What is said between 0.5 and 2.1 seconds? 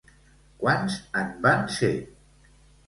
Quants en van ser?